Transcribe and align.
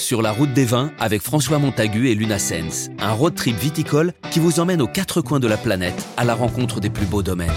Sur 0.00 0.22
la 0.22 0.32
route 0.32 0.54
des 0.54 0.64
vins 0.64 0.90
avec 0.98 1.20
François 1.20 1.58
Montagu 1.58 2.08
et 2.08 2.14
Luna 2.14 2.38
Sens, 2.38 2.88
un 2.98 3.12
road 3.12 3.34
trip 3.34 3.54
viticole 3.56 4.14
qui 4.30 4.40
vous 4.40 4.58
emmène 4.58 4.80
aux 4.80 4.88
quatre 4.88 5.20
coins 5.20 5.40
de 5.40 5.46
la 5.46 5.58
planète 5.58 6.06
à 6.16 6.24
la 6.24 6.34
rencontre 6.34 6.80
des 6.80 6.88
plus 6.88 7.04
beaux 7.04 7.22
domaines. 7.22 7.52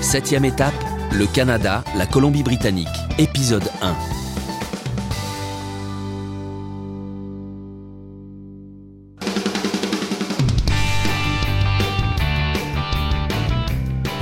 Septième 0.00 0.44
étape, 0.44 0.74
le 1.12 1.26
Canada, 1.26 1.84
la 1.96 2.06
Colombie-Britannique, 2.06 2.88
épisode 3.18 3.70
1. 3.82 4.21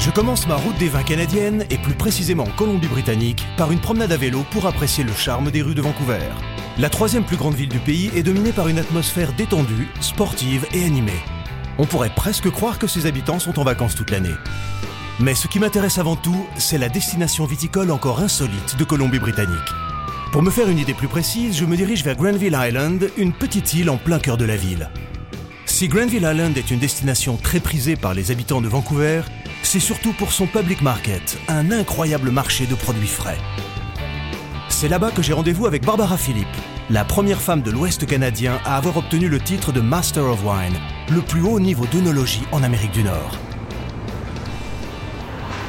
Je 0.01 0.09
commence 0.09 0.47
ma 0.47 0.57
route 0.57 0.79
des 0.79 0.89
vins 0.89 1.03
canadiennes, 1.03 1.67
et 1.69 1.77
plus 1.77 1.93
précisément 1.93 2.45
en 2.45 2.57
Colombie-Britannique, 2.57 3.45
par 3.59 3.71
une 3.71 3.81
promenade 3.81 4.13
à 4.13 4.17
vélo 4.17 4.47
pour 4.51 4.65
apprécier 4.65 5.05
le 5.05 5.13
charme 5.13 5.51
des 5.51 5.61
rues 5.61 5.75
de 5.75 5.83
Vancouver. 5.83 6.23
La 6.79 6.89
troisième 6.89 7.23
plus 7.23 7.37
grande 7.37 7.55
ville 7.55 7.69
du 7.69 7.81
pays 7.81 8.11
est 8.17 8.23
dominée 8.23 8.53
par 8.53 8.69
une 8.69 8.79
atmosphère 8.79 9.35
détendue, 9.35 9.89
sportive 10.01 10.67
et 10.73 10.87
animée. 10.87 11.21
On 11.77 11.85
pourrait 11.85 12.15
presque 12.17 12.49
croire 12.51 12.79
que 12.79 12.87
ses 12.87 13.05
habitants 13.05 13.39
sont 13.39 13.59
en 13.59 13.63
vacances 13.63 13.95
toute 13.95 14.11
l'année. 14.11 14.35
Mais 15.19 15.35
ce 15.35 15.49
qui 15.49 15.59
m'intéresse 15.59 15.99
avant 15.99 16.17
tout, 16.17 16.47
c'est 16.57 16.79
la 16.79 16.89
destination 16.89 17.45
viticole 17.45 17.91
encore 17.91 18.21
insolite 18.21 18.79
de 18.79 18.85
Colombie-Britannique. 18.85 19.59
Pour 20.33 20.41
me 20.41 20.51
faire 20.51 20.71
une 20.71 20.79
idée 20.79 20.95
plus 20.95 21.09
précise, 21.09 21.59
je 21.59 21.67
me 21.67 21.77
dirige 21.77 22.05
vers 22.05 22.17
Granville 22.17 22.59
Island, 22.59 23.11
une 23.19 23.35
petite 23.35 23.75
île 23.75 23.91
en 23.91 23.99
plein 23.99 24.19
cœur 24.19 24.39
de 24.39 24.47
la 24.47 24.57
ville. 24.57 24.89
Si 25.67 25.89
Granville 25.89 26.29
Island 26.31 26.57
est 26.57 26.71
une 26.71 26.79
destination 26.79 27.37
très 27.37 27.61
prisée 27.61 27.97
par 27.97 28.15
les 28.15 28.31
habitants 28.31 28.61
de 28.63 28.69
Vancouver, 28.69 29.23
c'est 29.71 29.79
surtout 29.79 30.13
pour 30.13 30.33
son 30.33 30.49
public 30.49 30.83
market, 30.83 31.39
un 31.47 31.71
incroyable 31.71 32.33
marché 32.33 32.67
de 32.67 32.75
produits 32.75 33.07
frais. 33.07 33.39
C'est 34.69 34.89
là-bas 34.89 35.13
que 35.13 35.23
j'ai 35.23 35.33
rendez-vous 35.33 35.65
avec 35.65 35.87
Barbara 35.87 36.17
Philippe, 36.17 36.49
la 36.91 37.05
première 37.05 37.41
femme 37.41 37.63
de 37.63 37.71
l'Ouest 37.71 38.05
canadien 38.05 38.59
à 38.65 38.77
avoir 38.77 38.97
obtenu 38.97 39.29
le 39.29 39.39
titre 39.39 39.71
de 39.71 39.81
Master 39.81 40.25
of 40.25 40.41
Wine, 40.45 40.75
le 41.09 41.21
plus 41.21 41.43
haut 41.43 41.61
niveau 41.61 41.87
d'œnologie 41.87 42.43
en 42.51 42.65
Amérique 42.65 42.91
du 42.91 43.05
Nord. 43.05 43.39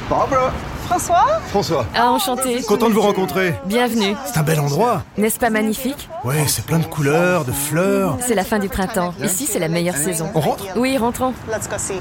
Barbara 0.10 0.52
François 0.88 1.40
François. 1.50 1.86
Ah, 1.94 2.10
enchanté. 2.10 2.64
Content 2.64 2.90
de 2.90 2.96
vous 2.96 3.02
rencontrer. 3.02 3.54
Bienvenue. 3.68 4.16
C'est 4.26 4.40
un 4.40 4.44
bel 4.44 4.60
endroit. 4.60 5.04
N'est-ce 5.20 5.38
pas 5.38 5.52
magnifique? 5.52 6.10
Ouais, 6.24 6.48
c'est 6.48 6.66
plein 6.66 6.80
de 6.80 6.86
couleurs, 6.86 7.46
de 7.46 7.52
fleurs. 7.52 8.18
C'est 8.20 8.34
la 8.34 8.44
fin 8.44 8.58
du 8.58 8.68
printemps. 8.68 9.14
Ici, 9.24 9.46
c'est 9.46 9.60
la 9.60 9.68
meilleure 9.68 9.96
saison. 9.96 10.32
On 10.34 10.40
rentre? 10.40 10.66
Oui, 10.76 10.98
rentrons. 10.98 11.36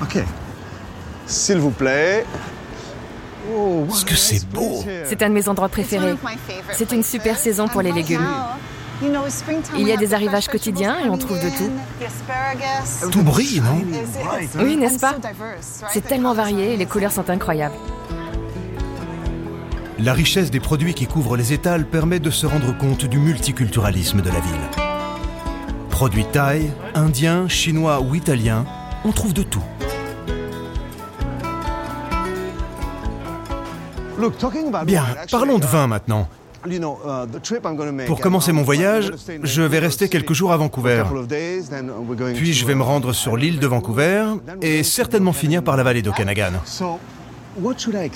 OK. 0.00 0.24
S'il 1.30 1.58
vous 1.58 1.70
plaît. 1.70 2.26
Oh, 3.54 3.86
Est-ce 3.88 4.04
que 4.04 4.16
c'est 4.16 4.44
beau 4.48 4.84
C'est 5.04 5.22
un 5.22 5.28
de 5.28 5.34
mes 5.34 5.48
endroits 5.48 5.68
préférés. 5.68 6.14
C'est 6.72 6.90
une 6.90 7.04
super 7.04 7.38
saison 7.38 7.68
pour 7.68 7.82
les 7.82 7.92
légumes. 7.92 8.26
Il 9.78 9.86
y 9.86 9.92
a 9.92 9.96
des 9.96 10.12
arrivages 10.12 10.48
quotidiens 10.48 10.98
et 11.04 11.08
on 11.08 11.16
trouve 11.16 11.38
de 11.38 11.48
tout. 11.50 11.70
Tout 13.12 13.22
brille, 13.22 13.60
non? 13.60 13.82
Oui, 14.58 14.76
n'est-ce 14.76 14.98
pas? 14.98 15.14
C'est 15.92 16.04
tellement 16.04 16.34
varié 16.34 16.74
et 16.74 16.76
les 16.76 16.86
couleurs 16.86 17.12
sont 17.12 17.30
incroyables. 17.30 17.76
La 20.00 20.14
richesse 20.14 20.50
des 20.50 20.60
produits 20.60 20.94
qui 20.94 21.06
couvrent 21.06 21.36
les 21.36 21.52
étals 21.52 21.86
permet 21.86 22.18
de 22.18 22.30
se 22.30 22.46
rendre 22.46 22.76
compte 22.76 23.04
du 23.04 23.18
multiculturalisme 23.18 24.20
de 24.20 24.30
la 24.30 24.40
ville. 24.40 24.84
Produits 25.90 26.24
thaï, 26.24 26.72
indiens, 26.94 27.46
chinois 27.48 28.00
ou 28.00 28.16
italiens, 28.16 28.64
on 29.04 29.12
trouve 29.12 29.32
de 29.32 29.42
tout. 29.44 29.62
Bien, 34.84 35.04
parlons 35.30 35.58
de 35.58 35.66
vin 35.66 35.86
maintenant. 35.86 36.28
Pour 38.06 38.20
commencer 38.20 38.52
mon 38.52 38.62
voyage, 38.62 39.12
je 39.42 39.62
vais 39.62 39.78
rester 39.78 40.08
quelques 40.08 40.34
jours 40.34 40.52
à 40.52 40.56
Vancouver. 40.56 41.04
Puis 42.34 42.52
je 42.52 42.66
vais 42.66 42.74
me 42.74 42.82
rendre 42.82 43.12
sur 43.12 43.36
l'île 43.36 43.58
de 43.58 43.66
Vancouver 43.66 44.24
et 44.60 44.82
certainement 44.82 45.32
finir 45.32 45.62
par 45.62 45.76
la 45.76 45.82
vallée 45.82 46.02
d'Okanagan. 46.02 46.52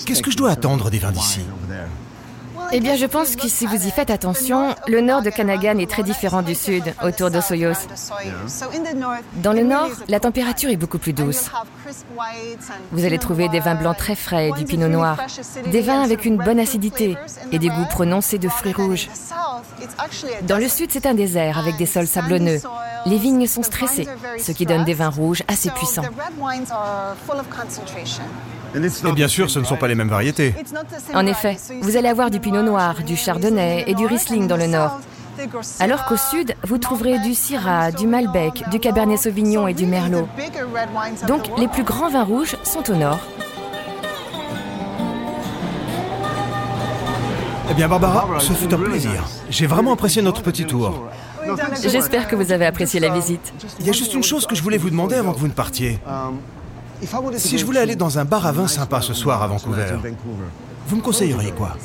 Qu'est-ce 0.05 0.21
que 0.21 0.31
je 0.31 0.37
dois 0.37 0.51
attendre 0.51 0.89
des 0.89 0.99
vins 0.99 1.11
d'ici 1.11 1.41
Eh 2.71 2.79
bien, 2.79 2.95
je 2.95 3.05
pense 3.05 3.35
que 3.35 3.47
si 3.47 3.65
vous 3.65 3.87
y 3.87 3.91
faites 3.91 4.09
attention, 4.09 4.75
le 4.87 5.01
nord 5.01 5.21
de 5.21 5.29
Kanagan 5.29 5.77
est 5.77 5.89
très 5.89 6.03
différent 6.03 6.41
du 6.41 6.55
sud, 6.55 6.83
autour 7.03 7.31
d'Osoyos. 7.31 7.87
Dans 9.35 9.53
le 9.53 9.63
nord, 9.63 9.89
la 10.07 10.19
température 10.19 10.69
est 10.69 10.75
beaucoup 10.75 10.97
plus 10.97 11.13
douce. 11.13 11.49
Vous 12.91 13.05
allez 13.05 13.17
trouver 13.17 13.49
des 13.49 13.59
vins 13.59 13.75
blancs 13.75 13.97
très 13.97 14.15
frais, 14.15 14.51
du 14.57 14.65
pinot 14.65 14.87
noir, 14.87 15.17
des 15.71 15.81
vins 15.81 16.01
avec 16.01 16.25
une 16.25 16.37
bonne 16.37 16.59
acidité 16.59 17.17
et 17.51 17.59
des 17.59 17.69
goûts 17.69 17.87
prononcés 17.89 18.39
de 18.39 18.49
fruits 18.49 18.73
rouges. 18.73 19.09
Dans 20.43 20.57
le 20.57 20.67
sud, 20.67 20.89
c'est 20.91 21.05
un 21.05 21.13
désert 21.13 21.57
avec 21.57 21.77
des 21.77 21.85
sols 21.85 22.07
sablonneux. 22.07 22.59
Les 23.05 23.17
vignes 23.17 23.47
sont 23.47 23.63
stressées, 23.63 24.07
ce 24.39 24.51
qui 24.51 24.65
donne 24.65 24.83
des 24.83 24.93
vins 24.93 25.09
rouges 25.09 25.43
assez 25.47 25.69
puissants. 25.69 26.03
Et 28.75 29.11
bien 29.13 29.27
sûr, 29.27 29.49
ce 29.49 29.59
ne 29.59 29.63
sont 29.63 29.77
pas 29.77 29.87
les 29.87 29.95
mêmes 29.95 30.09
variétés. 30.09 30.53
En 31.13 31.25
effet, 31.25 31.57
vous 31.81 31.97
allez 31.97 32.09
avoir 32.09 32.29
du 32.29 32.39
pinot 32.39 32.63
noir, 32.63 33.03
du 33.03 33.15
chardonnay 33.15 33.85
et 33.87 33.93
du 33.93 34.05
riesling 34.05 34.47
dans 34.47 34.57
le 34.57 34.67
nord. 34.67 34.99
Alors 35.79 36.05
qu'au 36.05 36.17
sud, 36.17 36.55
vous 36.63 36.77
trouverez 36.77 37.19
du 37.19 37.33
syrah, 37.33 37.91
du 37.91 38.07
malbec, 38.07 38.63
du 38.71 38.79
cabernet 38.79 39.19
sauvignon 39.19 39.67
et 39.67 39.73
du 39.73 39.85
merlot. 39.85 40.27
Donc 41.27 41.49
les 41.57 41.67
plus 41.67 41.83
grands 41.83 42.09
vins 42.09 42.23
rouges 42.23 42.55
sont 42.63 42.89
au 42.89 42.95
nord. 42.95 43.19
Eh 47.69 47.73
bien, 47.73 47.87
Barbara, 47.87 48.39
ce 48.39 48.53
fut 48.53 48.73
un 48.73 48.77
plaisir. 48.77 49.23
J'ai 49.49 49.65
vraiment 49.65 49.93
apprécié 49.93 50.21
notre 50.21 50.41
petit 50.41 50.65
tour. 50.65 51.03
J'espère 51.83 52.27
que 52.27 52.35
vous 52.35 52.51
avez 52.51 52.65
apprécié 52.65 52.99
la 52.99 53.09
visite. 53.09 53.53
Il 53.79 53.87
y 53.87 53.89
a 53.89 53.93
juste 53.93 54.13
une 54.13 54.23
chose 54.23 54.45
que 54.45 54.55
je 54.55 54.61
voulais 54.61 54.77
vous 54.77 54.89
demander 54.89 55.15
avant 55.15 55.33
que 55.33 55.39
vous 55.39 55.47
ne 55.47 55.53
partiez. 55.53 55.99
Si 57.37 57.57
je 57.57 57.65
voulais 57.65 57.79
aller 57.79 57.95
dans 57.95 58.19
un 58.19 58.25
bar 58.25 58.45
à 58.45 58.51
vin 58.51 58.67
sympa 58.67 59.01
ce 59.01 59.13
soir 59.13 59.41
à 59.43 59.47
Vancouver, 59.47 59.85
vous 60.87 60.97
me 60.97 61.01
conseilleriez 61.01 61.51
quoi? 61.51 61.75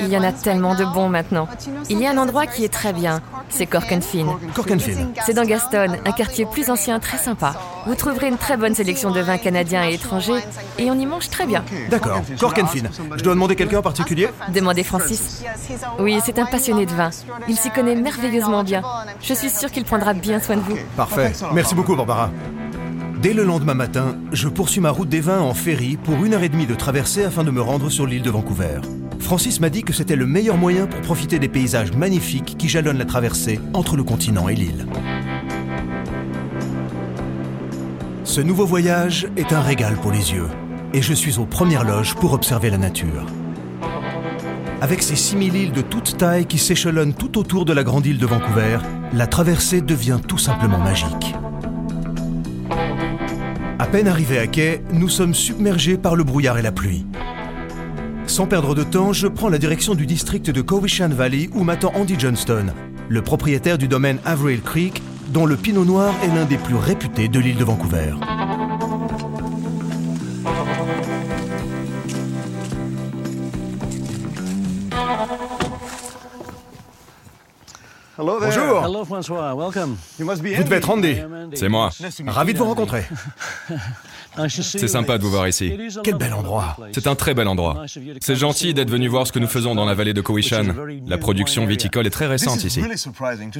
Il 0.00 0.08
y 0.08 0.16
en 0.16 0.22
a 0.24 0.32
tellement 0.32 0.74
de 0.74 0.84
bons 0.84 1.08
maintenant. 1.08 1.46
Il 1.88 2.00
y 2.00 2.06
a 2.06 2.10
un 2.10 2.18
endroit 2.18 2.46
qui 2.46 2.64
est 2.64 2.72
très 2.72 2.92
bien, 2.92 3.20
c'est 3.48 3.66
Cork 3.66 3.90
and 3.92 4.00
Fin. 4.00 4.26
Cork 4.52 4.68
and 4.72 4.80
Fin. 4.80 5.12
C'est 5.24 5.32
dans 5.32 5.44
Gaston, 5.44 5.96
un 6.04 6.12
quartier 6.12 6.44
plus 6.44 6.68
ancien 6.68 6.98
très 6.98 7.18
sympa. 7.18 7.54
Vous 7.86 7.94
trouverez 7.94 8.26
une 8.26 8.36
très 8.36 8.56
bonne 8.56 8.74
sélection 8.74 9.12
de 9.12 9.20
vins 9.20 9.38
canadiens 9.38 9.88
et 9.88 9.94
étrangers 9.94 10.42
et 10.76 10.90
on 10.90 10.98
y 10.98 11.06
mange 11.06 11.30
très 11.30 11.46
bien. 11.46 11.62
D'accord, 11.88 12.20
Cork 12.40 12.58
and 12.58 12.66
Fin. 12.66 12.88
Je 13.16 13.22
dois 13.22 13.34
demander 13.34 13.54
quelqu'un 13.54 13.78
en 13.78 13.82
particulier? 13.82 14.28
Demandez 14.52 14.82
Francis. 14.82 15.44
Oui, 16.00 16.18
c'est 16.24 16.40
un 16.40 16.46
passionné 16.46 16.84
de 16.84 16.92
vin. 16.92 17.10
Il 17.48 17.56
s'y 17.56 17.70
connaît 17.70 17.94
merveilleusement 17.94 18.64
bien. 18.64 18.82
Je 19.22 19.34
suis 19.34 19.50
sûre 19.50 19.70
qu'il 19.70 19.84
prendra 19.84 20.14
bien 20.14 20.40
soin 20.40 20.56
de 20.56 20.62
vous. 20.62 20.76
Parfait. 20.96 21.32
Merci 21.52 21.76
beaucoup, 21.76 21.94
Barbara. 21.94 22.30
Dès 23.26 23.34
le 23.34 23.42
lendemain 23.42 23.74
matin, 23.74 24.16
je 24.30 24.46
poursuis 24.46 24.80
ma 24.80 24.90
route 24.90 25.08
des 25.08 25.18
vins 25.18 25.40
en 25.40 25.52
ferry 25.52 25.96
pour 25.96 26.24
une 26.24 26.34
heure 26.34 26.44
et 26.44 26.48
demie 26.48 26.64
de 26.64 26.76
traversée 26.76 27.24
afin 27.24 27.42
de 27.42 27.50
me 27.50 27.60
rendre 27.60 27.90
sur 27.90 28.06
l'île 28.06 28.22
de 28.22 28.30
Vancouver. 28.30 28.78
Francis 29.18 29.58
m'a 29.58 29.68
dit 29.68 29.82
que 29.82 29.92
c'était 29.92 30.14
le 30.14 30.26
meilleur 30.26 30.56
moyen 30.56 30.86
pour 30.86 31.00
profiter 31.00 31.40
des 31.40 31.48
paysages 31.48 31.90
magnifiques 31.90 32.54
qui 32.56 32.68
jalonnent 32.68 32.98
la 32.98 33.04
traversée 33.04 33.58
entre 33.74 33.96
le 33.96 34.04
continent 34.04 34.48
et 34.48 34.54
l'île. 34.54 34.86
Ce 38.22 38.40
nouveau 38.40 38.64
voyage 38.64 39.26
est 39.36 39.52
un 39.52 39.60
régal 39.60 39.96
pour 39.96 40.12
les 40.12 40.32
yeux 40.32 40.46
et 40.94 41.02
je 41.02 41.12
suis 41.12 41.40
aux 41.40 41.46
premières 41.46 41.82
loges 41.82 42.14
pour 42.14 42.32
observer 42.32 42.70
la 42.70 42.78
nature. 42.78 43.26
Avec 44.80 45.02
ces 45.02 45.16
6000 45.16 45.56
îles 45.56 45.72
de 45.72 45.82
toute 45.82 46.16
taille 46.16 46.46
qui 46.46 46.58
s'échelonnent 46.58 47.14
tout 47.14 47.38
autour 47.38 47.64
de 47.64 47.72
la 47.72 47.82
grande 47.82 48.06
île 48.06 48.18
de 48.18 48.26
Vancouver, 48.26 48.78
la 49.12 49.26
traversée 49.26 49.80
devient 49.80 50.20
tout 50.28 50.38
simplement 50.38 50.78
magique. 50.78 51.34
Peine 53.96 54.08
arrivés 54.08 54.38
à 54.38 54.46
quai, 54.46 54.82
nous 54.92 55.08
sommes 55.08 55.32
submergés 55.32 55.96
par 55.96 56.16
le 56.16 56.22
brouillard 56.22 56.58
et 56.58 56.62
la 56.62 56.70
pluie. 56.70 57.06
Sans 58.26 58.46
perdre 58.46 58.74
de 58.74 58.82
temps, 58.82 59.14
je 59.14 59.26
prends 59.26 59.48
la 59.48 59.56
direction 59.56 59.94
du 59.94 60.04
district 60.04 60.50
de 60.50 60.60
Cowichan 60.60 61.08
Valley 61.08 61.48
où 61.54 61.64
m'attend 61.64 61.94
Andy 61.94 62.14
Johnston, 62.18 62.74
le 63.08 63.22
propriétaire 63.22 63.78
du 63.78 63.88
domaine 63.88 64.18
Averill 64.26 64.60
Creek, 64.60 65.02
dont 65.28 65.46
le 65.46 65.56
pinot 65.56 65.86
noir 65.86 66.14
est 66.22 66.26
l'un 66.26 66.44
des 66.44 66.58
plus 66.58 66.74
réputés 66.74 67.28
de 67.28 67.40
l'île 67.40 67.56
de 67.56 67.64
Vancouver. 67.64 68.12
Bonjour. 78.40 78.80
Vous 80.54 80.64
devez 80.64 80.76
être 80.76 80.90
Andy. 80.90 81.16
C'est 81.54 81.68
moi. 81.68 81.90
Ravi 82.26 82.54
de 82.54 82.58
vous 82.58 82.64
rencontrer. 82.64 83.04
C'est 84.48 84.88
sympa 84.88 85.18
de 85.18 85.22
vous 85.22 85.30
voir 85.30 85.48
ici. 85.48 85.76
Quel 86.02 86.14
bel 86.14 86.32
endroit. 86.32 86.76
C'est 86.92 87.06
un 87.06 87.14
très 87.14 87.34
bel 87.34 87.48
endroit. 87.48 87.84
C'est 88.20 88.36
gentil 88.36 88.74
d'être 88.74 88.90
venu 88.90 89.08
voir 89.08 89.26
ce 89.26 89.32
que 89.32 89.38
nous 89.38 89.46
faisons 89.46 89.74
dans 89.74 89.84
la 89.84 89.94
vallée 89.94 90.14
de 90.14 90.20
Cowichan. 90.20 90.64
La 91.06 91.18
production 91.18 91.66
viticole 91.66 92.06
est 92.06 92.10
très 92.10 92.26
récente 92.26 92.64
ici. 92.64 92.82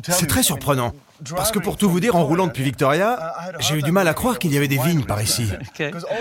C'est 0.08 0.26
très 0.26 0.43
surprenant. 0.43 0.93
Parce 1.34 1.50
que 1.50 1.58
pour 1.58 1.76
tout 1.76 1.88
vous 1.88 2.00
dire, 2.00 2.14
en 2.17 2.25
roulant 2.25 2.46
depuis 2.46 2.62
Victoria, 2.62 3.34
j'ai 3.58 3.76
eu 3.76 3.82
du 3.82 3.93
mal 3.93 4.06
à 4.08 4.14
croire 4.14 4.38
qu'il 4.38 4.52
y 4.52 4.56
avait 4.56 4.69
des 4.69 4.78
vignes 4.78 5.05
par 5.05 5.23
ici. 5.23 5.49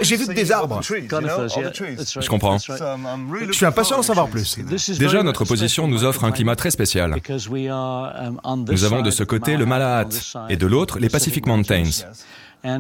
J'ai 0.02 0.18
vu 0.18 0.28
que 0.28 0.34
des 0.34 0.52
arbres. 0.52 0.81
Je 0.81 2.30
comprends. 2.30 2.57
Je 2.57 3.52
suis 3.52 3.66
impatient 3.66 3.98
d'en 3.98 4.04
savoir 4.04 4.28
plus. 4.28 4.57
Déjà, 4.98 5.24
notre 5.24 5.46
position 5.46 5.88
nous 5.88 6.04
offre 6.04 6.24
un 6.24 6.31
climat 6.31 6.56
très 6.56 6.72
spécial. 6.72 7.16
Nous 7.50 8.84
avons 8.84 9.02
de 9.02 9.12
ce 9.12 9.24
côté 9.24 9.57
le 9.57 9.66
Malahat 9.66 10.10
et 10.50 10.57
de 10.57 10.68
l'autre 10.68 11.00
les 11.00 11.10
Pacific 11.10 11.46
Mountains. 11.46 11.84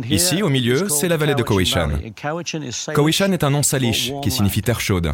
Ici, 0.09 0.41
au 0.41 0.49
milieu, 0.49 0.89
c'est 0.89 1.07
la 1.07 1.17
vallée 1.17 1.35
de 1.35 1.43
Cowichan. 1.43 1.89
Cowichan 2.93 3.31
est 3.31 3.43
un 3.43 3.49
nom 3.49 3.63
salish 3.63 4.11
qui 4.21 4.31
signifie 4.31 4.61
terre 4.61 4.79
chaude, 4.79 5.13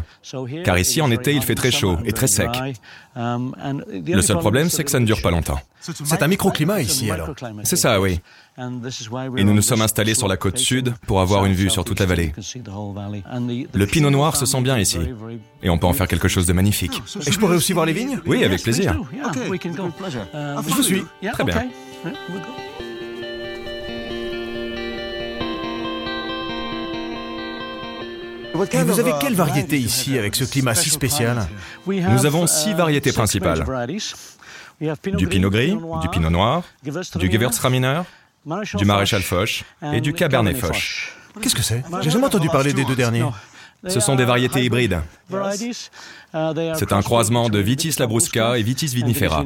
car 0.64 0.78
ici, 0.78 1.00
en 1.00 1.10
été, 1.10 1.34
il 1.34 1.42
fait 1.42 1.54
très 1.54 1.70
chaud 1.70 1.98
et 2.04 2.12
très 2.12 2.26
sec. 2.26 2.50
Le 3.16 4.22
seul 4.22 4.38
problème, 4.38 4.70
c'est 4.70 4.84
que 4.84 4.90
ça 4.90 5.00
ne 5.00 5.06
dure 5.06 5.22
pas 5.22 5.30
longtemps. 5.30 5.60
C'est 5.80 6.22
un 6.22 6.28
microclimat 6.28 6.80
ici, 6.80 7.10
alors. 7.10 7.34
C'est 7.64 7.76
ça, 7.76 8.00
oui. 8.00 8.20
Et 9.36 9.44
nous 9.44 9.54
nous 9.54 9.62
sommes 9.62 9.82
installés 9.82 10.14
sur 10.14 10.28
la 10.28 10.36
côte 10.36 10.58
sud 10.58 10.94
pour 11.06 11.20
avoir 11.20 11.44
une 11.44 11.54
vue 11.54 11.70
sur 11.70 11.84
toute 11.84 12.00
la 12.00 12.06
vallée. 12.06 12.32
Le 13.74 13.84
pinot 13.86 14.10
noir 14.10 14.36
se 14.36 14.46
sent 14.46 14.60
bien 14.60 14.78
ici, 14.78 14.98
et 15.62 15.70
on 15.70 15.78
peut 15.78 15.86
en 15.86 15.92
faire 15.92 16.08
quelque 16.08 16.28
chose 16.28 16.46
de 16.46 16.52
magnifique. 16.52 17.02
Et 17.26 17.32
je 17.32 17.38
pourrais 17.38 17.56
aussi 17.56 17.72
voir 17.72 17.86
les 17.86 17.92
vignes 17.92 18.20
Oui, 18.26 18.44
avec 18.44 18.62
plaisir. 18.62 18.96
Je 19.24 20.74
vous 20.74 20.82
suis. 20.82 21.04
Très 21.32 21.44
bien. 21.44 21.68
Et 28.54 28.82
vous 28.82 29.00
avez 29.00 29.12
quelle 29.20 29.34
variété 29.34 29.78
ici 29.78 30.18
avec 30.18 30.34
ce 30.34 30.44
climat 30.44 30.74
si 30.74 30.90
spécial 30.90 31.48
Nous 31.86 32.26
avons 32.26 32.46
six 32.46 32.74
variétés 32.74 33.12
principales. 33.12 33.64
Du 35.16 35.26
pinot 35.28 35.50
gris, 35.50 35.76
du 36.00 36.08
pinot 36.08 36.30
noir, 36.30 36.62
du 36.82 37.30
Gewürztraminer, 37.30 38.02
du 38.74 38.84
maréchal 38.84 39.22
Foch 39.22 39.64
et 39.92 40.00
du 40.00 40.12
cabernet 40.12 40.56
Foch. 40.56 41.14
Qu'est-ce 41.40 41.54
que 41.54 41.62
c'est? 41.62 41.82
J'ai 42.02 42.10
jamais 42.10 42.26
entendu 42.26 42.48
parler 42.48 42.72
des 42.72 42.84
deux 42.84 42.96
derniers. 42.96 43.24
Ce 43.88 44.00
sont 44.00 44.14
des 44.14 44.24
variétés 44.24 44.64
hybrides. 44.64 45.00
C'est 46.32 46.92
un 46.92 47.02
croisement 47.02 47.48
de 47.48 47.58
Vitis 47.58 47.94
labrusca 47.98 48.58
et 48.58 48.62
Vitis 48.62 48.86
vinifera. 48.86 49.44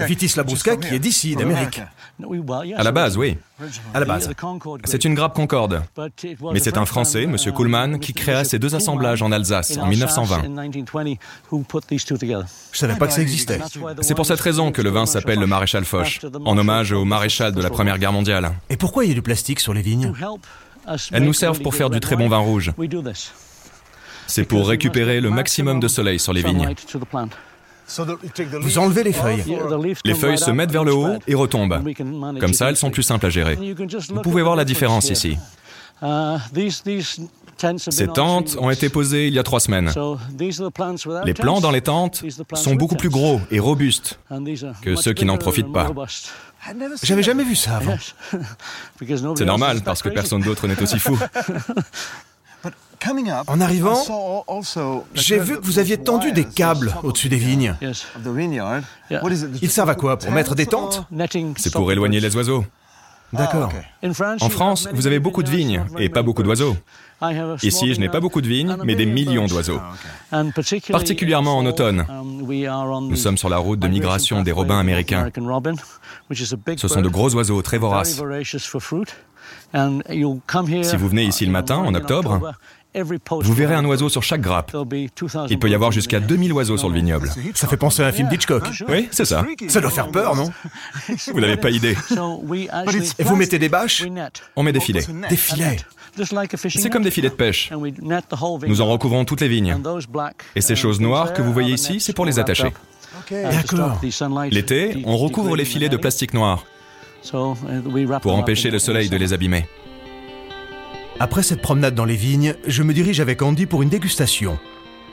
Vitis 0.00 0.32
labrusca 0.36 0.76
qui 0.76 0.94
est 0.94 0.98
d'ici, 0.98 1.36
d'Amérique. 1.36 1.82
À 2.76 2.82
la 2.82 2.92
base, 2.92 3.16
oui. 3.16 3.36
À 3.92 4.00
la 4.00 4.06
base. 4.06 4.30
C'est 4.84 5.04
une 5.04 5.14
grappe 5.14 5.34
concorde. 5.34 5.82
Mais 6.52 6.60
c'est 6.60 6.78
un 6.78 6.86
Français, 6.86 7.24
M. 7.24 7.36
Kuhlmann, 7.54 7.98
qui 7.98 8.14
créa 8.14 8.44
ces 8.44 8.58
deux 8.58 8.74
assemblages 8.74 9.22
en 9.22 9.32
Alsace 9.32 9.76
en 9.78 9.86
1920. 9.86 10.42
Je 12.72 12.78
savais 12.78 12.94
pas 12.94 13.06
que 13.06 13.12
ça 13.12 13.22
existait. 13.22 13.60
C'est 14.00 14.14
pour 14.14 14.26
cette 14.26 14.40
raison 14.40 14.72
que 14.72 14.82
le 14.82 14.90
vin 14.90 15.06
s'appelle 15.06 15.38
le 15.38 15.46
maréchal 15.46 15.84
Foch, 15.84 16.20
en 16.44 16.56
hommage 16.56 16.92
au 16.92 17.04
maréchal 17.04 17.52
de 17.52 17.60
la 17.60 17.70
Première 17.70 17.98
Guerre 17.98 18.12
mondiale. 18.12 18.52
Et 18.70 18.76
pourquoi 18.76 19.04
il 19.04 19.08
y 19.08 19.12
a 19.12 19.14
du 19.14 19.22
plastique 19.22 19.60
sur 19.60 19.74
les 19.74 19.82
vignes? 19.82 20.12
Elles 21.12 21.24
nous 21.24 21.32
servent 21.32 21.60
pour 21.60 21.74
faire 21.74 21.90
du 21.90 22.00
très 22.00 22.16
bon 22.16 22.28
vin 22.28 22.38
rouge. 22.38 22.72
C'est 24.26 24.44
pour 24.44 24.68
récupérer 24.68 25.20
le 25.20 25.30
maximum 25.30 25.80
de 25.80 25.88
soleil 25.88 26.18
sur 26.18 26.32
les 26.32 26.42
vignes. 26.42 26.74
Vous 28.60 28.78
enlevez 28.78 29.02
les 29.02 29.12
feuilles. 29.12 29.44
Les 30.04 30.14
feuilles 30.14 30.38
se 30.38 30.50
mettent 30.50 30.70
vers 30.70 30.84
le 30.84 30.94
haut 30.94 31.18
et 31.26 31.34
retombent. 31.34 31.82
Comme 32.38 32.54
ça, 32.54 32.68
elles 32.68 32.76
sont 32.76 32.90
plus 32.90 33.02
simples 33.02 33.26
à 33.26 33.30
gérer. 33.30 33.56
Vous 33.56 34.22
pouvez 34.22 34.42
voir 34.42 34.56
la 34.56 34.64
différence 34.64 35.10
ici. 35.10 35.36
Ces 37.76 38.08
tentes 38.08 38.56
ont 38.58 38.70
été 38.70 38.88
posées 38.88 39.28
il 39.28 39.34
y 39.34 39.38
a 39.38 39.42
trois 39.42 39.60
semaines. 39.60 39.92
Les 41.24 41.34
plants 41.34 41.60
dans 41.60 41.70
les 41.70 41.80
tentes 41.82 42.24
sont 42.54 42.74
beaucoup 42.74 42.96
plus 42.96 43.10
gros 43.10 43.40
et 43.50 43.58
robustes 43.58 44.18
que 44.82 44.96
ceux 44.96 45.12
qui 45.12 45.24
n'en 45.24 45.36
profitent 45.36 45.72
pas. 45.72 45.90
J'avais 47.02 47.22
jamais 47.22 47.44
vu 47.44 47.56
ça 47.56 47.76
avant. 47.76 47.96
C'est 49.36 49.44
normal 49.44 49.80
parce 49.82 50.02
que 50.02 50.08
personne 50.08 50.42
d'autre 50.42 50.66
n'est 50.68 50.80
aussi 50.80 50.98
fou. 50.98 51.18
En 53.46 53.60
arrivant, 53.60 53.98
j'ai 55.14 55.38
vu 55.38 55.58
que 55.58 55.64
vous 55.64 55.78
aviez 55.78 55.96
tendu 55.96 56.32
des 56.32 56.44
câbles 56.44 56.94
au-dessus 57.02 57.30
des 57.30 57.38
vignes. 57.38 57.74
Ils 59.62 59.70
servent 59.70 59.88
à 59.90 59.94
quoi 59.94 60.18
Pour 60.18 60.30
mettre 60.32 60.54
des 60.54 60.66
tentes? 60.66 61.04
C'est 61.56 61.72
pour 61.72 61.90
éloigner 61.92 62.20
les 62.20 62.36
oiseaux. 62.36 62.64
D'accord. 63.32 63.72
En 64.40 64.48
France, 64.48 64.88
vous 64.92 65.06
avez 65.06 65.18
beaucoup 65.18 65.42
de 65.42 65.50
vignes 65.50 65.84
et 65.98 66.08
pas 66.08 66.22
beaucoup 66.22 66.42
d'oiseaux. 66.42 66.76
Ici, 67.62 67.94
je 67.94 68.00
n'ai 68.00 68.08
pas 68.08 68.20
beaucoup 68.20 68.40
de 68.40 68.48
vignes, 68.48 68.76
mais 68.84 68.94
des 68.94 69.06
millions 69.06 69.46
d'oiseaux. 69.46 69.80
Particulièrement 70.90 71.58
en 71.58 71.66
automne. 71.66 72.06
Nous 72.22 73.16
sommes 73.16 73.38
sur 73.38 73.48
la 73.48 73.58
route 73.58 73.78
de 73.78 73.88
migration 73.88 74.42
des 74.42 74.52
robins 74.52 74.78
américains. 74.78 75.30
Ce 76.76 76.88
sont 76.88 77.02
de 77.02 77.08
gros 77.08 77.34
oiseaux 77.34 77.62
très 77.62 77.78
voraces. 77.78 78.20
Si 80.82 80.96
vous 80.96 81.08
venez 81.08 81.24
ici 81.24 81.46
le 81.46 81.52
matin, 81.52 81.76
en 81.76 81.94
octobre, 81.94 82.52
vous 82.94 83.54
verrez 83.54 83.74
un 83.74 83.84
oiseau 83.84 84.08
sur 84.08 84.22
chaque 84.22 84.40
grappe. 84.40 84.76
Il 85.48 85.58
peut 85.58 85.68
y 85.68 85.74
avoir 85.74 85.92
jusqu'à 85.92 86.20
2000 86.20 86.52
oiseaux 86.52 86.76
sur 86.76 86.88
le 86.88 86.94
vignoble. 86.94 87.30
Ça 87.54 87.68
fait 87.68 87.76
penser 87.76 88.02
à 88.02 88.06
un 88.06 88.12
film 88.12 88.28
d'Hitchcock. 88.28 88.64
Oui, 88.88 89.08
c'est 89.10 89.24
ça. 89.24 89.44
Ça 89.68 89.80
doit 89.80 89.90
faire 89.90 90.10
peur, 90.10 90.34
non 90.34 90.50
Vous 91.32 91.40
n'avez 91.40 91.56
pas 91.56 91.70
idée. 91.70 91.96
Et 93.18 93.22
vous 93.22 93.36
mettez 93.36 93.58
des 93.58 93.68
bâches 93.68 94.04
On 94.56 94.62
met 94.62 94.72
des 94.72 94.80
filets. 94.80 95.06
Des 95.28 95.36
filets 95.36 95.78
C'est 96.66 96.90
comme 96.90 97.04
des 97.04 97.10
filets 97.10 97.30
de 97.30 97.34
pêche. 97.34 97.70
Nous 98.66 98.80
en 98.80 98.86
recouvrons 98.86 99.24
toutes 99.24 99.40
les 99.40 99.48
vignes. 99.48 99.76
Et 100.56 100.60
ces 100.60 100.76
choses 100.76 101.00
noires 101.00 101.32
que 101.32 101.42
vous 101.42 101.52
voyez 101.52 101.74
ici, 101.74 102.00
c'est 102.00 102.12
pour 102.12 102.26
les 102.26 102.38
attacher. 102.38 102.72
D'accord. 103.30 104.00
L'été, 104.50 105.02
on 105.04 105.16
recouvre 105.16 105.56
les 105.56 105.64
filets 105.64 105.88
de 105.88 105.96
plastique 105.96 106.34
noir 106.34 106.64
pour 108.22 108.34
empêcher 108.34 108.70
le 108.70 108.78
soleil 108.78 109.08
de 109.08 109.16
les 109.16 109.32
abîmer. 109.32 109.66
Après 111.20 111.42
cette 111.42 111.60
promenade 111.60 111.94
dans 111.94 112.06
les 112.06 112.16
vignes, 112.16 112.54
je 112.66 112.82
me 112.82 112.94
dirige 112.94 113.20
avec 113.20 113.42
Andy 113.42 113.66
pour 113.66 113.82
une 113.82 113.90
dégustation. 113.90 114.58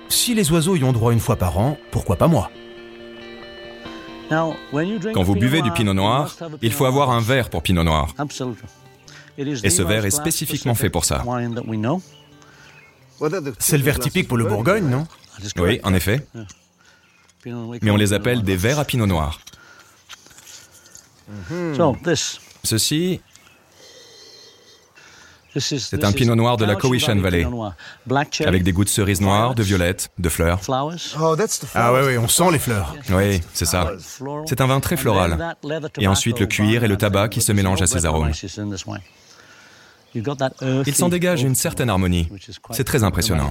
Si 0.07 0.33
les 0.33 0.49
oiseaux 0.53 0.77
y 0.77 0.83
ont 0.85 0.93
droit 0.93 1.11
une 1.11 1.19
fois 1.19 1.35
par 1.35 1.57
an, 1.59 1.77
pourquoi 1.91 2.15
pas 2.15 2.29
moi? 2.29 2.49
Quand 4.29 5.23
vous 5.23 5.35
buvez 5.35 5.61
du 5.61 5.69
pinot 5.71 5.93
noir, 5.93 6.33
il 6.61 6.71
faut 6.71 6.85
avoir 6.85 7.11
un 7.11 7.19
verre 7.19 7.49
pour 7.49 7.61
pinot 7.61 7.83
noir. 7.83 8.15
Et 9.37 9.69
ce 9.69 9.81
verre 9.81 10.05
est 10.05 10.11
spécifiquement 10.11 10.75
fait 10.75 10.89
pour 10.89 11.03
ça. 11.03 11.25
C'est 13.59 13.77
le 13.77 13.83
verre 13.83 13.99
typique 13.99 14.29
pour 14.29 14.37
le 14.37 14.45
Bourgogne, 14.45 14.87
non? 14.87 15.05
Oui, 15.57 15.81
en 15.83 15.93
effet. 15.93 16.25
Mais 17.45 17.91
on 17.91 17.97
les 17.97 18.13
appelle 18.13 18.43
des 18.43 18.55
verres 18.55 18.79
à 18.79 18.85
pinot 18.85 19.07
noir. 19.07 19.41
Ceci, 22.63 23.19
c'est 25.59 26.03
un 26.03 26.11
pinot 26.11 26.35
noir 26.35 26.57
de 26.57 26.65
la 26.65 26.75
Cowichan 26.75 27.17
Valley, 27.17 27.47
avec 28.45 28.63
des 28.63 28.71
goûts 28.71 28.83
de 28.83 28.89
cerises 28.89 29.21
noires, 29.21 29.55
de 29.55 29.63
violettes, 29.63 30.09
de 30.17 30.29
fleurs. 30.29 30.59
Ah 31.75 31.93
ouais, 31.93 32.05
ouais, 32.05 32.17
on 32.17 32.27
sent 32.27 32.51
les 32.51 32.59
fleurs. 32.59 32.95
Oui, 33.09 33.41
c'est 33.53 33.65
ça. 33.65 33.91
C'est 34.45 34.61
un 34.61 34.67
vin 34.67 34.79
très 34.79 34.97
floral. 34.97 35.55
Et 35.99 36.07
ensuite 36.07 36.39
le 36.39 36.45
cuir 36.45 36.83
et 36.83 36.87
le 36.87 36.97
tabac 36.97 37.29
qui 37.29 37.41
se 37.41 37.51
mélangent 37.51 37.81
à 37.81 37.87
ces 37.87 38.05
arômes. 38.05 38.31
Il 40.15 40.95
s'en 40.95 41.09
dégage 41.09 41.43
une 41.43 41.55
certaine 41.55 41.89
harmonie. 41.89 42.29
C'est 42.71 42.83
très 42.83 43.03
impressionnant. 43.03 43.49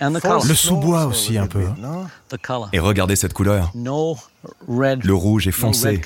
Le 0.00 0.54
sous-bois 0.54 1.06
aussi 1.06 1.36
un 1.36 1.46
peu. 1.46 1.64
Et 2.72 2.78
regardez 2.78 3.16
cette 3.16 3.34
couleur. 3.34 3.72
Le 3.74 5.12
rouge 5.12 5.46
est 5.46 5.52
foncé. 5.52 6.00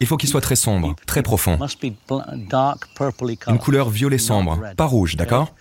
Il 0.00 0.06
faut 0.06 0.16
qu'il 0.16 0.28
soit 0.28 0.40
très 0.40 0.56
sombre, 0.56 0.94
très 1.06 1.22
profond. 1.22 1.58
Une 3.48 3.58
couleur 3.58 3.90
violet 3.90 4.18
sombre, 4.18 4.60
pas 4.76 4.84
rouge, 4.86 5.16
d'accord 5.16 5.52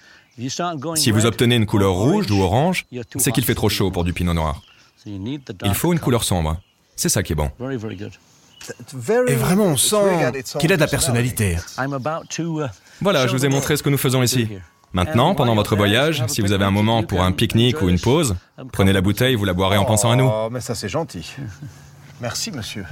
Si 0.96 1.12
vous 1.12 1.26
obtenez 1.26 1.56
une 1.56 1.66
couleur 1.66 1.94
rouge 1.94 2.30
ou 2.32 2.42
orange, 2.42 2.86
c'est 3.18 3.32
qu'il 3.32 3.46
fait 3.46 3.56
trop 3.56 3.70
chaud 3.70 3.92
pour 3.92 4.04
du 4.04 4.14
pinot 4.14 4.34
noir. 4.34 4.62
Il 5.06 5.74
faut 5.74 5.94
une 5.94 6.00
couleur 6.00 6.24
sombre. 6.24 6.58
C'est 6.96 7.10
ça 7.10 7.24
qui 7.24 7.34
est 7.34 7.36
bon. 7.36 7.50
Et 9.28 9.36
vraiment, 9.36 9.66
on 9.66 9.78
sent 9.78 10.32
qu'il 10.60 10.72
a 10.72 10.76
de 10.76 10.82
la 10.82 10.88
personnalité. 10.88 11.58
Voilà, 13.02 13.28
je 13.28 13.32
vous 13.34 13.46
ai 13.46 13.50
montré 13.50 13.76
ce 13.76 13.84
que 13.84 13.90
nous 13.90 13.98
faisons 13.98 14.24
ici. 14.24 14.48
Maintenant, 14.94 15.34
pendant 15.34 15.56
votre 15.56 15.76
voyage, 15.76 16.24
si 16.28 16.42
vous 16.42 16.52
avez 16.52 16.66
un 16.66 16.72
moment 16.72 17.02
pour 17.04 17.24
un 17.24 17.32
pique-nique 17.32 17.82
ou 17.82 17.90
une 17.90 18.00
pause, 18.00 18.36
prenez 18.72 18.94
la 18.94 19.02
bouteille, 19.02 19.36
vous 19.36 19.46
la 19.46 19.54
boirez 19.54 19.78
en 19.78 19.86
pensant 19.86 20.12
à 20.12 20.16
nous. 20.16 20.30
Oh, 20.32 20.50
mais 20.52 20.62
ça 20.62 20.76
c'est 20.76 20.90
gentil. 20.90 21.36
Merci, 22.22 22.52
monsieur. 22.52 22.86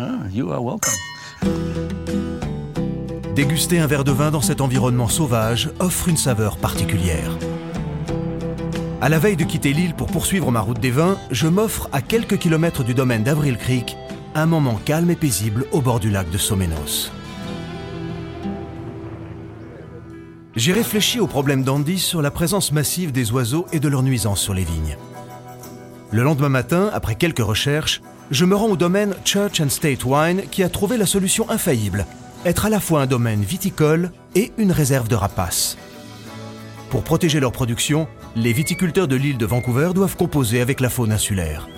Déguster 3.36 3.80
un 3.80 3.88
verre 3.88 4.04
de 4.04 4.12
vin 4.12 4.32
dans 4.32 4.42
cet 4.42 4.62
environnement 4.62 5.08
sauvage 5.08 5.70
offre 5.80 6.10
une 6.10 6.18
saveur 6.18 6.58
particulière. 6.58 7.38
À 9.00 9.10
la 9.10 9.20
veille 9.20 9.38
de 9.38 9.44
quitter 9.44 9.72
l'île 9.72 9.94
pour 9.94 10.08
poursuivre 10.08 10.52
ma 10.52 10.60
route 10.60 10.80
des 10.80 10.92
vins, 10.92 11.18
je 11.32 11.48
m'offre 11.48 11.88
à 11.92 12.02
quelques 12.02 12.38
kilomètres 12.38 12.84
du 12.84 12.94
domaine 12.94 13.24
d'Avril 13.24 13.58
Creek 13.58 13.96
un 14.36 14.46
moment 14.46 14.80
calme 14.86 15.12
et 15.12 15.16
paisible 15.16 15.66
au 15.72 15.82
bord 15.82 16.00
du 16.00 16.10
lac 16.10 16.30
de 16.30 16.38
Somenos. 16.38 17.12
J'ai 20.56 20.74
réfléchi 20.74 21.22
au 21.22 21.28
problème 21.28 21.64
d'Andy 21.64 21.98
sur 21.98 22.22
la 22.22 22.30
présence 22.30 22.74
massive 22.74 23.14
des 23.14 23.32
oiseaux 23.32 23.66
et 23.72 23.80
de 23.80 23.88
leur 23.88 24.04
nuisance 24.04 24.42
sur 24.42 24.54
les 24.54 24.66
vignes. 24.66 24.98
Le 26.12 26.24
lendemain 26.24 26.50
matin, 26.50 26.90
après 26.94 27.16
quelques 27.16 27.40
recherches, 27.40 28.02
je 28.32 28.44
me 28.44 28.56
rends 28.56 28.68
au 28.68 28.76
domaine 28.76 29.16
Church 29.24 29.62
and 29.62 29.70
State 29.70 30.04
Wine 30.04 30.44
qui 30.52 30.64
a 30.64 30.70
trouvé 30.70 30.98
la 30.98 31.06
solution 31.06 31.50
infaillible, 31.50 32.06
être 32.44 32.66
à 32.66 32.70
la 32.70 32.82
fois 32.82 33.02
un 33.02 33.06
domaine 33.06 33.44
viticole 33.44 34.12
et 34.36 34.52
une 34.58 34.74
réserve 34.74 35.08
de 35.08 35.16
rapaces. 35.16 35.78
Pour 36.90 37.04
protéger 37.04 37.40
leur 37.40 37.54
production, 37.54 38.10
les 38.36 38.52
viticulteurs 38.52 39.08
de 39.08 39.16
l'île 39.16 39.38
de 39.38 39.46
Vancouver 39.46 39.92
doivent 39.96 40.18
composer 40.18 40.60
avec 40.60 40.82
la 40.82 40.90
faune 40.90 41.14
insulaire. 41.14 41.70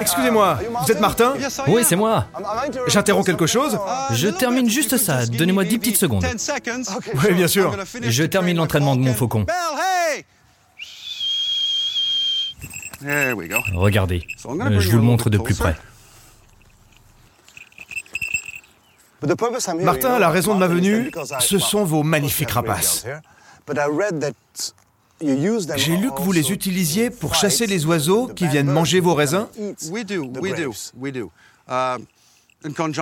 Excusez-moi, 0.00 0.58
vous 0.82 0.92
êtes 0.92 1.00
Martin 1.00 1.34
Oui, 1.68 1.82
c'est 1.84 1.96
moi. 1.96 2.26
J'interromps 2.86 3.26
quelque 3.26 3.46
chose 3.46 3.78
Je 4.12 4.28
termine 4.28 4.68
juste 4.68 4.96
ça. 4.96 5.26
Donnez-moi 5.26 5.64
10 5.64 5.78
petites 5.78 5.96
secondes. 5.96 6.24
Oui, 7.14 7.34
bien 7.34 7.48
sûr. 7.48 7.76
Je 8.02 8.24
termine 8.24 8.56
l'entraînement 8.56 8.96
de 8.96 9.00
mon 9.00 9.14
faucon. 9.14 9.46
Regardez, 13.74 14.26
je 14.44 14.90
vous 14.90 14.96
le 14.96 15.02
montre 15.02 15.30
de 15.30 15.38
plus 15.38 15.54
près. 15.54 15.76
Martin, 19.80 20.18
la 20.18 20.28
raison 20.28 20.54
de 20.54 20.60
ma 20.60 20.66
venue, 20.66 21.10
ce 21.40 21.58
sont 21.58 21.84
vos 21.84 22.02
magnifiques 22.02 22.50
rapaces. 22.50 23.06
J'ai 25.20 25.96
lu 25.96 26.10
que 26.10 26.20
vous 26.20 26.32
les 26.32 26.52
utilisiez 26.52 27.10
pour 27.10 27.34
chasser 27.34 27.66
les 27.66 27.86
oiseaux 27.86 28.28
qui 28.28 28.46
viennent 28.46 28.70
manger 28.70 29.00
vos 29.00 29.14
raisins. 29.14 29.46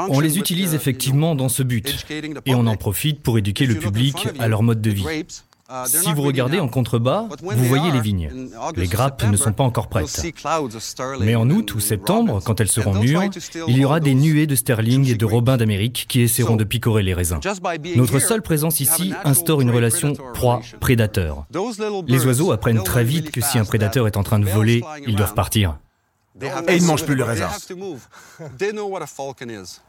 On 0.08 0.20
les 0.20 0.38
utilise 0.38 0.74
effectivement 0.74 1.34
dans 1.34 1.48
ce 1.48 1.62
but 1.62 2.06
et 2.46 2.54
on 2.54 2.66
en 2.66 2.76
profite 2.76 3.22
pour 3.22 3.38
éduquer 3.38 3.66
le 3.66 3.76
public 3.76 4.28
à 4.38 4.48
leur 4.48 4.62
mode 4.62 4.80
de 4.80 4.90
vie. 4.90 5.04
Si 5.86 6.12
vous 6.12 6.22
regardez 6.22 6.60
en 6.60 6.68
contrebas, 6.68 7.26
vous 7.42 7.64
voyez 7.64 7.90
les 7.90 8.00
vignes. 8.00 8.30
Les 8.76 8.86
grappes 8.86 9.24
ne 9.24 9.36
sont 9.36 9.52
pas 9.52 9.64
encore 9.64 9.88
prêtes. 9.88 10.26
Mais 11.20 11.34
en 11.34 11.48
août 11.50 11.74
ou 11.74 11.80
septembre, 11.80 12.40
quand 12.44 12.60
elles 12.60 12.68
seront 12.68 12.94
mûres, 12.94 13.24
il 13.68 13.78
y 13.78 13.84
aura 13.84 14.00
des 14.00 14.14
nuées 14.14 14.46
de 14.46 14.54
sterling 14.54 15.08
et 15.08 15.14
de 15.14 15.24
robins 15.24 15.56
d'Amérique 15.56 16.06
qui 16.08 16.20
essaieront 16.20 16.56
de 16.56 16.64
picorer 16.64 17.02
les 17.02 17.14
raisins. 17.14 17.40
Notre 17.96 18.18
seule 18.18 18.42
présence 18.42 18.80
ici 18.80 19.12
instaure 19.24 19.60
une 19.60 19.70
relation 19.70 20.14
proie-prédateur. 20.34 21.46
Les 22.06 22.26
oiseaux 22.26 22.52
apprennent 22.52 22.82
très 22.82 23.04
vite 23.04 23.30
que 23.30 23.40
si 23.40 23.58
un 23.58 23.64
prédateur 23.64 24.06
est 24.06 24.16
en 24.16 24.22
train 24.22 24.38
de 24.38 24.48
voler, 24.48 24.82
ils 25.06 25.16
doivent 25.16 25.34
partir. 25.34 25.78
Et 26.68 26.76
ils 26.76 26.82
ne 26.82 26.86
mangent 26.86 27.04
plus 27.04 27.14
le 27.14 27.24
raisin. 27.24 27.50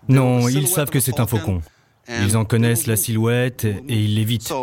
Non, 0.07 0.47
ils 0.49 0.67
savent 0.67 0.89
que 0.89 0.99
c'est 0.99 1.19
un 1.19 1.27
faucon. 1.27 1.61
Ils 2.09 2.35
en 2.35 2.45
connaissent 2.45 2.87
la 2.87 2.97
silhouette 2.97 3.65
et 3.65 4.03
ils 4.03 4.15
l'évitent. 4.15 4.53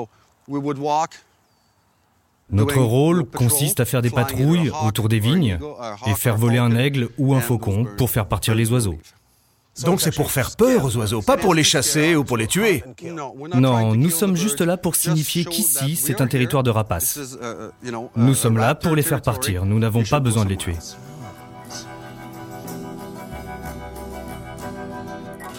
Notre 2.51 2.81
rôle 2.81 3.25
consiste 3.25 3.81
à 3.81 3.85
faire 3.85 4.03
des 4.03 4.11
patrouilles 4.11 4.71
autour 4.85 5.09
des 5.09 5.21
vignes 5.21 5.59
et 6.07 6.15
faire 6.15 6.37
voler 6.37 6.59
un 6.59 6.77
aigle 6.77 7.09
ou 7.19 7.35
un 7.35 7.41
faucon 7.41 7.87
pour 7.97 8.11
faire 8.11 8.27
partir 8.27 8.55
les 8.55 8.73
oiseaux. 8.73 8.99
Donc 9.85 10.01
c'est 10.01 10.15
pour 10.15 10.31
faire 10.31 10.57
peur 10.57 10.85
aux 10.85 10.97
oiseaux, 10.97 11.23
pas 11.23 11.37
pour 11.37 11.55
les 11.55 11.63
chasser 11.63 12.17
ou 12.17 12.25
pour 12.25 12.37
les 12.37 12.47
tuer. 12.47 12.83
Non, 13.55 13.95
nous 13.95 14.11
sommes 14.11 14.37
juste 14.37 14.61
là 14.61 14.77
pour 14.77 14.97
signifier 14.97 15.45
qu'ici, 15.45 15.97
c'est 15.97 16.21
un 16.21 16.27
territoire 16.27 16.63
de 16.63 16.71
rapaces. 16.71 17.39
Nous 18.17 18.35
sommes 18.35 18.59
là 18.59 18.75
pour 18.75 18.97
les 18.97 19.03
faire 19.03 19.23
partir, 19.23 19.65
nous 19.65 19.79
n'avons 19.79 20.03
pas 20.03 20.21
besoin 20.21 20.45
de 20.45 20.51
les 20.51 20.57
tuer. 20.57 20.77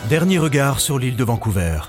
Dernier 0.10 0.40
regard 0.40 0.82
sur 0.82 1.00
l'île 1.00 1.16
de 1.16 1.24
Vancouver. 1.24 1.80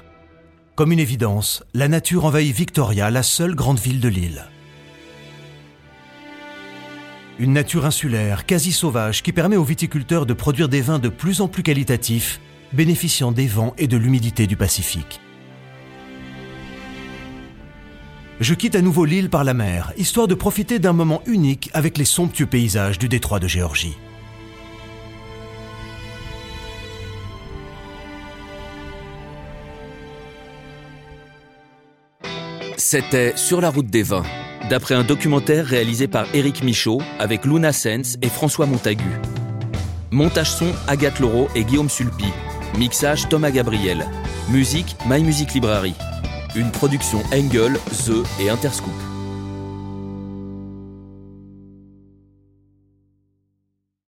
Comme 0.75 0.91
une 0.91 1.01
évidence, 1.01 1.63
la 1.75 1.87
nature 1.87 2.25
envahit 2.25 2.57
Victoria, 2.57 3.11
la 3.11 3.23
seule 3.23 3.55
grande 3.55 3.79
ville 3.79 4.01
de 4.01 4.09
l'île. 4.09 4.47
Une 7.39 7.53
nature 7.53 7.85
insulaire, 7.85 8.47
quasi 8.47 8.73
sauvage, 8.73 9.23
qui 9.23 9.33
permet 9.33 9.57
aux 9.57 9.65
viticulteurs 9.65 10.25
de 10.25 10.33
produire 10.33 10.71
des 10.71 10.81
vins 10.81 10.99
de 10.99 11.11
plus 11.11 11.43
en 11.43 11.49
plus 11.49 11.63
qualitatifs, 11.63 12.41
bénéficiant 12.73 13.33
des 13.33 13.47
vents 13.47 13.75
et 13.77 13.87
de 13.87 13.99
l'humidité 13.99 14.47
du 14.47 14.57
Pacifique. 14.57 15.21
Je 18.41 18.55
quitte 18.55 18.75
à 18.75 18.81
nouveau 18.81 19.05
l'île 19.05 19.29
par 19.29 19.45
la 19.45 19.53
mer, 19.53 19.93
histoire 19.99 20.27
de 20.27 20.35
profiter 20.35 20.79
d'un 20.79 20.95
moment 20.95 21.21
unique 21.27 21.69
avec 21.75 21.99
les 21.99 22.07
somptueux 22.07 22.47
paysages 22.47 22.99
du 22.99 23.11
détroit 23.11 23.41
de 23.41 23.47
Géorgie. 23.47 23.99
C'était 32.85 33.35
Sur 33.37 33.61
la 33.61 33.71
route 33.71 33.87
des 33.87 34.03
vins, 34.03 34.25
d'après 34.69 34.97
un 34.97 35.05
documentaire 35.05 35.65
réalisé 35.65 36.09
par 36.09 36.27
Éric 36.35 36.65
Michaud 36.65 37.01
avec 37.21 37.45
Luna 37.45 37.73
Sens 37.73 38.19
et 38.23 38.29
François 38.29 38.67
Montagu. 38.67 39.21
Montage 40.11 40.51
son 40.51 40.73
Agathe 40.89 41.21
Laureau 41.21 41.47
et 41.55 41.63
Guillaume 41.63 41.89
Sulpi. 41.89 42.27
Mixage 42.77 43.29
Thomas 43.29 43.53
Gabriel. 43.53 44.05
Musique 44.51 44.97
My 45.07 45.23
Music 45.23 45.55
Library. 45.55 45.95
Une 46.57 46.73
production 46.73 47.23
Engel, 47.33 47.79
The 48.05 48.27
et 48.41 48.51
Interscoop. 48.51 49.12